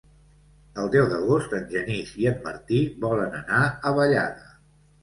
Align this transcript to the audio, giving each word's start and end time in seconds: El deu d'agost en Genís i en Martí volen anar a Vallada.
El 0.83 0.89
deu 0.95 1.05
d'agost 1.11 1.53
en 1.59 1.69
Genís 1.75 2.15
i 2.25 2.27
en 2.33 2.43
Martí 2.49 2.83
volen 3.07 3.39
anar 3.45 3.65
a 3.93 3.97
Vallada. 4.03 4.53